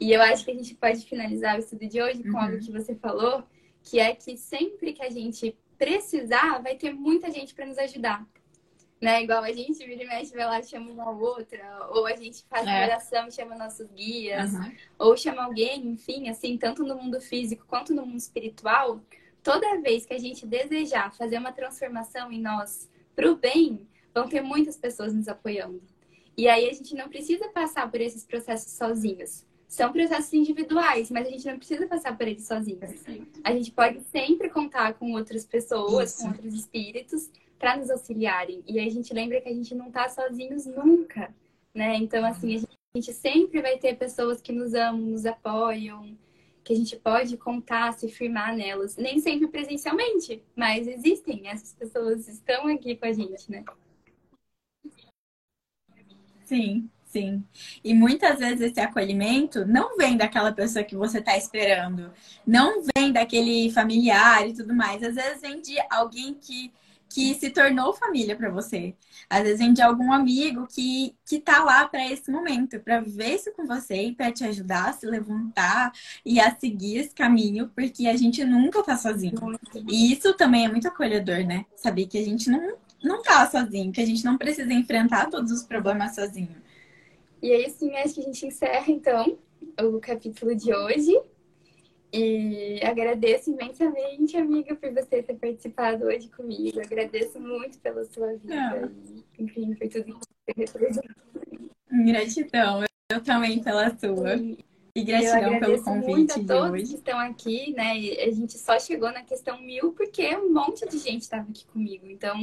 [0.00, 2.38] E eu acho que a gente pode finalizar o estudo de hoje com uhum.
[2.38, 3.44] algo que você falou,
[3.82, 8.26] que é que sempre que a gente precisar, vai ter muita gente para nos ajudar
[9.04, 9.22] né?
[9.22, 12.66] Igual a gente vira e mexe, vai lá, chama uma outra, ou a gente faz
[12.66, 12.84] é.
[12.84, 14.72] oração chama nossos guias, uhum.
[14.98, 19.00] ou chama alguém, enfim, assim, tanto no mundo físico quanto no mundo espiritual,
[19.42, 24.26] toda vez que a gente desejar fazer uma transformação em nós para o bem, vão
[24.28, 25.82] ter muitas pessoas nos apoiando.
[26.36, 29.44] E aí a gente não precisa passar por esses processos sozinhos.
[29.68, 33.04] São processos individuais, mas a gente não precisa passar por eles sozinhos.
[33.42, 36.22] A gente pode sempre contar com outras pessoas, Isso.
[36.22, 38.62] com outros espíritos, para nos auxiliarem.
[38.66, 41.34] E a gente lembra que a gente não está sozinhos nunca,
[41.74, 41.96] né?
[41.96, 46.16] Então, assim, a gente sempre vai ter pessoas que nos amam, nos apoiam,
[46.64, 48.96] que a gente pode contar, se firmar nelas.
[48.96, 51.46] Nem sempre presencialmente, mas existem.
[51.46, 53.62] Essas pessoas estão aqui com a gente, né?
[56.44, 57.44] Sim, sim.
[57.82, 62.12] E muitas vezes esse acolhimento não vem daquela pessoa que você está esperando,
[62.46, 65.02] não vem daquele familiar e tudo mais.
[65.02, 66.72] Às vezes vem de alguém que
[67.14, 68.92] que se tornou família para você.
[69.30, 73.36] Às vezes vem de algum amigo que, que tá lá para esse momento, para viver
[73.36, 75.92] isso com você e para te ajudar a se levantar
[76.26, 79.34] e a seguir esse caminho, porque a gente nunca tá sozinho.
[79.88, 81.66] E isso também é muito acolhedor, né?
[81.76, 85.52] Saber que a gente não, não tá sozinho, que a gente não precisa enfrentar todos
[85.52, 86.56] os problemas sozinho.
[87.40, 89.38] E aí, sim, acho que a gente encerra, então,
[89.80, 91.16] o capítulo de hoje.
[92.16, 96.80] E agradeço imensamente, amiga, por você ter participado hoje comigo.
[96.80, 98.54] Agradeço muito pela sua vida.
[98.54, 98.88] Ah.
[99.36, 101.12] E, enfim, por tudo que você representou.
[101.90, 102.84] Gratidão.
[103.10, 104.36] Eu também pela sua.
[104.94, 106.84] E gratidão pelo convite muito a todos hoje.
[106.84, 107.90] que estão aqui, né?
[108.22, 112.06] A gente só chegou na questão mil porque um monte de gente estava aqui comigo.
[112.06, 112.38] Então,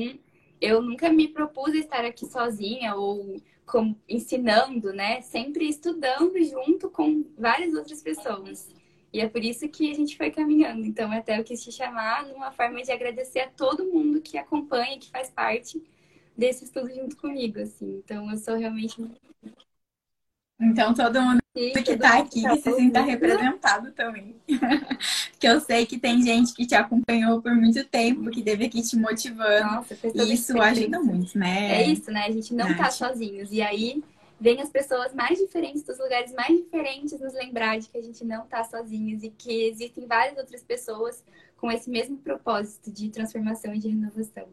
[0.60, 5.22] eu nunca me propus a estar aqui sozinha ou com, ensinando, né?
[5.22, 8.81] Sempre estudando junto com várias outras pessoas.
[9.14, 10.86] E é por isso que a gente foi caminhando.
[10.86, 14.98] Então, até eu quis te chamar numa forma de agradecer a todo mundo que acompanha,
[14.98, 15.82] que faz parte
[16.38, 18.02] desse estudo junto comigo, assim.
[18.04, 19.02] Então, eu sou realmente
[20.62, 24.36] então, todo mundo Sim, que está aqui tá se sinta representado também.
[25.40, 28.82] que eu sei que tem gente que te acompanhou por muito tempo, que teve aqui
[28.84, 29.76] te motivando.
[29.76, 31.82] Nossa, e isso ajuda muito, né?
[31.82, 32.26] É isso, né?
[32.28, 33.52] A gente não está sozinhos.
[33.52, 34.04] E aí
[34.42, 38.26] vem as pessoas mais diferentes dos lugares mais diferentes nos lembrar de que a gente
[38.26, 41.24] não está sozinhos e que existem várias outras pessoas
[41.58, 44.50] com esse mesmo propósito de transformação e de renovação.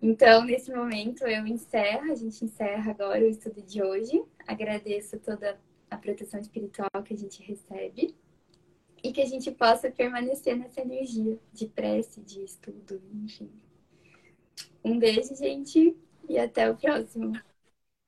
[0.00, 4.24] Então, nesse momento, eu encerro, a gente encerra agora o estudo de hoje.
[4.46, 8.14] Agradeço toda a proteção espiritual que a gente recebe
[9.04, 13.50] e que a gente possa permanecer nessa energia de prece, de estudo, enfim.
[14.82, 15.94] Um beijo, gente,
[16.26, 17.34] e até o próximo.